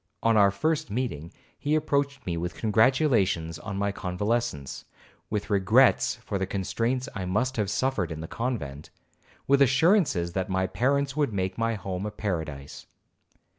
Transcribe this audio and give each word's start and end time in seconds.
On 0.23 0.35
our 0.35 0.49
first 0.49 0.89
meeting 0.89 1.31
he 1.59 1.75
approached 1.75 2.25
me 2.25 2.35
with 2.35 2.55
congratulations 2.55 3.59
on 3.59 3.77
my 3.77 3.91
convalescence, 3.91 4.83
with 5.29 5.51
regrets 5.51 6.15
for 6.25 6.39
the 6.39 6.47
constraints 6.47 7.07
I 7.13 7.25
must 7.25 7.55
have 7.57 7.69
suffered 7.69 8.11
in 8.11 8.19
the 8.21 8.27
convent, 8.27 8.89
with 9.45 9.61
assurances 9.61 10.33
that 10.33 10.49
my 10.49 10.65
parents 10.65 11.15
would 11.15 11.33
make 11.33 11.55
my 11.55 11.75
home 11.75 12.07
a 12.07 12.11
paradise. 12.11 12.87